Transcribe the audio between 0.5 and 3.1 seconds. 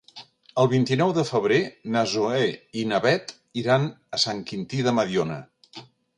El vint-i-nou de febrer na Zoè i na